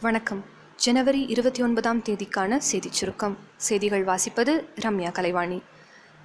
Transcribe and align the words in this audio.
வணக்கம். 0.00 0.44
ஜனவரி 0.76 1.26
இருபத்தி 1.26 1.62
ஒன்பதாம் 1.62 2.02
தேதிக்கான 2.02 2.56
செய்திச் 2.56 2.92
சுருக்கம். 2.92 3.38
செய்திகள் 3.56 4.04
வாசிப்பது 4.04 4.52
ரம்யா 4.80 5.10
கலைவாணி. 5.12 5.62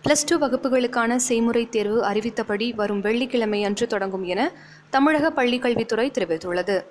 பிளஸ் 0.04 0.24
டூ 0.25 0.38
வகுப்புகளுக்கான 0.38 1.16
செய்முறை 1.16 1.69
தேர்வு 1.69 2.06
அறிவித்தபடி 2.06 2.75
வரும் 2.75 3.01
வெள்ளிக்கிழமை 3.01 3.64
அன்று 3.64 3.88
தொடங்கும் 3.88 4.24
என 4.24 4.51
தமிழக 4.90 5.30
பள்ளிக்கல்வித்துறை 5.30 6.08
தெரிவித்துள்ளது. 6.11 6.83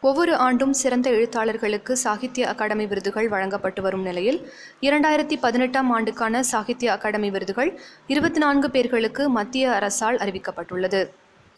ஒவ்வொரு 0.00 0.36
ஆண்டும் 0.36 0.72
சிறந்த 0.72 1.10
எழுத்தாளர்களுக்கு 1.10 1.92
சாகித்ய 1.92 2.48
அகாடமி 2.48 2.86
விருதுகள் 2.86 3.28
வழங்கப்பட்டு 3.28 3.82
வரும் 3.82 4.02
நிலையில் 4.02 4.52
இரண்டாயிரத்தி 4.80 5.38
பதினெட்டாம் 5.40 5.90
ஆண்டுக்கான 5.90 6.42
சாகித்ய 6.42 6.92
அகாடமி 6.92 7.30
விருதுகள் 7.30 7.80
இருபத்தி 8.06 8.38
நான்கு 8.38 8.70
பேர்களுக்கு 8.70 9.28
மத்திய 9.28 9.72
அரசால் 9.72 10.16
அறிவிக்கப்பட்டுள்ளது. 10.16 11.10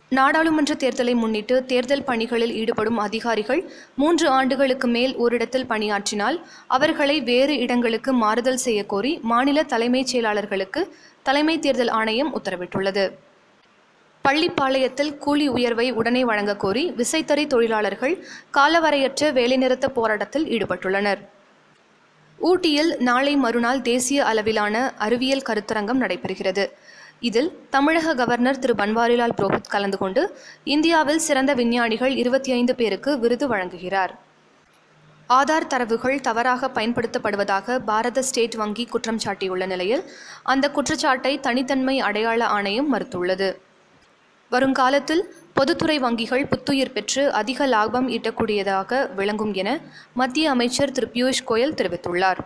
நாடாளுமன்ற 0.08 0.74
தேர்தலை 0.74 1.14
முன்னிட்டு 1.14 1.64
தேர்தல் 1.64 2.04
பணிகளில் 2.04 2.52
ஈடுபடும் 2.52 2.98
அதிகாரிகள் 2.98 3.70
மூன்று 3.96 4.28
ஆண்டுகளுக்கு 4.28 4.88
மேல் 4.88 5.16
ஓரிடத்தில் 5.16 5.66
பணியாற்றினால் 5.66 6.44
அவர்களை 6.66 7.20
வேறு 7.20 7.56
இடங்களுக்கு 7.56 8.12
மாறுதல் 8.12 8.58
செய்யக்கோரி 8.64 9.20
மாநில 9.20 9.62
தலைமைச் 9.62 10.16
செயலாளர்களுக்கு 10.16 10.88
தலைமை 11.22 11.58
தேர்தல் 11.58 11.88
ஆணையம் 11.88 12.42
உத்தரவிட்டுள்ளது. 12.42 13.12
பள்ளிப்பாளையத்தில் 14.28 15.18
கூலி 15.18 15.48
உயர்வை 15.48 15.90
உடனே 15.90 16.24
வழங்கக் 16.24 16.60
கோரி 16.60 16.92
விசைத்தறி 16.96 17.46
தொழிலாளர்கள் 17.46 18.26
காலவரையற்ற 18.54 19.32
வேலைநிறுத்த 19.32 19.86
போராட்டத்தில் 19.86 20.46
ஈடுபட்டுள்ளனர். 20.46 21.18
ஊட்டியில் 22.38 22.96
நாளை 22.98 23.36
மறுநாள் 23.36 23.82
தேசிய 23.82 24.24
அளவிலான 24.24 24.94
அறிவியல் 24.98 25.42
கருத்தரங்கம் 25.48 26.00
நடைபெறுகிறது. 26.00 26.70
இதில் 27.20 27.50
தமிழக 27.70 28.14
கவர்னர் 28.14 28.58
திரு 28.58 28.74
பன்வாரிலால் 28.74 29.36
புரோஹித் 29.36 29.68
கலந்து 29.68 29.98
கொண்டு 29.98 30.38
இந்தியாவில் 30.64 31.18
சிறந்த 31.18 31.54
விஞ்ஞானிகள் 31.54 32.14
இருபத்தி 32.16 32.52
ஐந்து 32.52 32.74
பேருக்கு 32.74 33.18
விருது 33.18 33.56
வழங்குகிறார். 33.56 34.10
ஆதார் 35.28 35.66
தரவுகள் 35.66 36.20
தவறாக 36.20 36.70
பயன்படுத்தப்படுவதாக 36.74 37.78
பாரத 37.78 38.22
ஸ்டேட் 38.22 38.54
வங்கி 38.54 38.84
குற்றம் 38.84 39.18
சாட்டியுள்ள 39.24 39.66
நிலையில் 39.66 40.04
அந்த 40.42 40.70
குற்றச்சாட்டை 40.70 41.40
தனித்தன்மை 41.40 42.00
அடையாள 42.00 42.44
ஆணையம் 42.46 42.94
மறுத்துள்ளது. 42.94 43.56
வருங்காலத்தில் 44.50 45.24
பொதுத்துறை 45.54 46.00
வங்கிகள் 46.00 46.46
புத்துயிர் 46.46 46.92
பெற்று 46.92 47.32
அதிக 47.32 47.66
லாபம் 47.66 48.08
ஈட்டக்கூடியதாக 48.08 49.14
விளங்கும் 49.14 49.52
என 49.52 49.78
மத்திய 50.14 50.50
அமைச்சர் 50.50 50.92
திரு 50.92 51.08
பியூஷ் 51.12 51.46
கோயல் 51.46 51.78
தெரிவித்துள்ளார். 51.80 52.38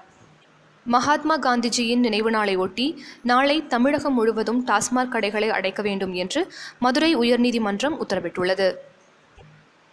மகாத்மா 0.90 1.38
காந்திஜியின் 1.38 1.98
நினைவு 1.98 2.30
நாளை 2.30 2.56
ஒட்டி 2.56 3.04
நாளை 3.22 3.66
தமிழகம் 3.66 4.14
முழுவதும் 4.14 4.66
டாஸ்மாக் 4.66 5.08
கடைகளை 5.08 5.50
அடைக்க 5.50 5.82
வேண்டும் 5.82 6.12
என்று 6.12 6.52
மதுரை 6.78 7.16
உயர்நீதிமன்றம் 7.16 7.96
உத்தரவிட்டுள்ளது. 8.00 8.74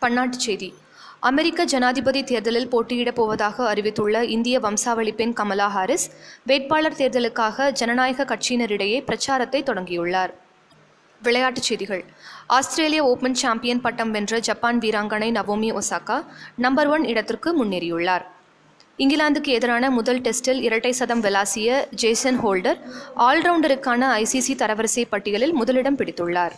பன்னாட்டுச் 0.01 0.45
செய்தி. 0.45 0.73
அமெரிக்க 1.19 1.63
ஜனாதிபதி 1.63 2.23
தேர்தலில் 2.23 2.69
போட்டியிடப் 2.69 3.15
போவதாக 3.15 3.67
அறிவித்துள்ள 3.67 4.25
இந்திய 4.25 4.59
வம்சாவளி 4.59 5.11
பெண் 5.11 5.33
கமலா 5.33 5.67
ஹாரிஸ் 5.67 6.11
வேட்பாளர் 6.43 6.99
தேர்தலுக்காக 7.01 7.71
ஜனநாயக 7.71 8.25
கட்சியினரிடையே 8.25 9.03
பிரச்சாரத்தை 9.03 9.63
தொடங்கியுள்ளார். 9.63 10.33
விளையாட்டுச் 11.23 11.63
செய்திகள். 11.63 12.05
ஆஸ்திரேலிய 12.47 13.03
ஓபன் 13.03 13.33
சாம்பியன் 13.33 13.81
பட்டம் 13.81 14.11
வென்ற 14.11 14.39
ஜப்பான் 14.39 14.79
வீராங்கனை 14.79 15.29
நவோமி 15.31 15.69
ஒசாகா 15.73 16.25
நம்பர் 16.55 16.87
ஒன் 16.87 17.05
இடத்திற்கு 17.05 17.65
முன்னேறியுள்ளார். 17.65 18.25
இங்கிலாந்துக்கு 18.97 19.47
எதிரான 19.47 19.89
முதல் 19.91 20.21
டெஸ்டில் 20.21 20.61
இரட்டை 20.61 20.91
சதம் 20.91 21.21
விளாசிய 21.23 21.85
ஜேசன் 21.91 22.39
ஹோல்டர் 22.45 22.79
ஆல்ரவுண்டருக்கான 23.17 24.07
ஐசிசி 24.23 24.53
தரவரிசை 24.61 25.03
பட்டியலில் 25.09 25.53
முதலிடம் 25.53 25.97
பிடித்துள்ளார். 25.97 26.51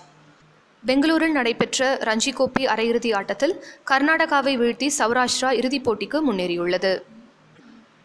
பெங்களூரில் 0.86 1.32
நடைபெற்ற 1.32 1.98
ரஞ்சி 2.02 2.34
கோப்பை 2.34 2.66
அரையிறுதி 2.66 3.16
ஆட்டத்தில் 3.16 3.64
கர்நாடகாவை 3.92 4.54
வீழ்த்தி 4.62 4.90
சௌராஷ்டிரா 5.00 5.52
இறுதிப் 5.52 5.90
போட்டிக்கு 5.90 6.20
முன்னேறியுள்ளது. 6.30 7.02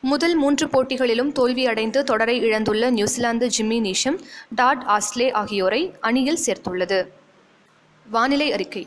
முதல் 0.00 0.34
மூன்று 0.34 0.66
போட்டிகளிலும் 0.66 1.32
தோல்வியடைந்து 1.32 2.02
தொடரை 2.02 2.40
இழந்துள்ள 2.40 2.90
New Zealand 2.90 3.50
Jimmy 3.58 3.80
Neesham 3.80 4.20
Todd 4.54 4.84
Astle 4.86 5.32
ஆகியோரை 5.32 5.94
அணியில் 6.00 6.44
சேர்த்துள்ளது. 6.46 7.06
வானிலை 8.10 8.52
அறிக்கை. 8.52 8.86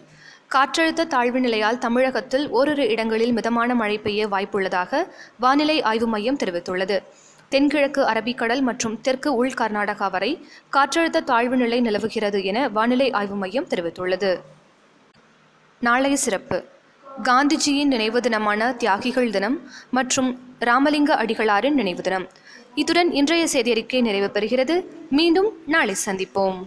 காற்றழுத்த 0.55 1.07
தாழ்வு 1.07 1.39
நிலையால் 1.39 1.77
தமிழகத்தில் 1.77 2.49
ஓரிரு 2.49 2.87
இடங்களில் 2.87 3.33
மிதமான 3.33 3.75
மழை 3.75 3.97
பெய்ய 3.97 4.27
வாய்ப்புள்ளதாக 4.27 5.07
வானிலை 5.39 5.81
ஆய்வு 5.81 6.07
மையம் 6.07 6.37
தெரிவித்துள்ளது. 6.37 7.03
தென்கிழக்கு 7.49 8.01
அரபிக்கடல் 8.03 8.61
மற்றும் 8.61 9.01
தெற்கு 9.01 9.35
உள் 9.35 9.57
கர்நாடகா 9.57 10.11
வரை 10.11 10.47
காற்றழுத்த 10.73 11.23
தாழ்வு 11.23 11.55
நிலை 11.55 11.79
நிலவுகிறது 11.81 12.43
என 12.43 12.69
வானிலை 12.69 13.11
ஆய்வு 13.11 13.35
மையம் 13.35 13.67
தெரிவித்துள்ளது. 13.67 14.39
நாளைய 15.79 16.17
சிறப்பு. 16.17 16.63
காந்திஜியின் 17.23 17.91
நினைவு 17.93 18.21
தினமான 18.21 18.71
தியாகிகள் 18.73 19.29
தினம் 19.29 19.69
மற்றும் 19.89 20.39
ராமலிங்க 20.59 21.15
அடிகளாரின் 21.15 21.77
நினைவு 21.81 22.01
தினம். 22.01 22.27
இத்துடன் 22.75 23.11
இன்றைய 23.11 23.45
செய்தியறிக்கை 23.53 24.01
நிறைவு 24.01 24.31
பெறுகிறது. 24.33 24.85
மீண்டும் 25.09 25.51
நாளை 25.65 25.95
சந்திப்போம். 26.05 26.57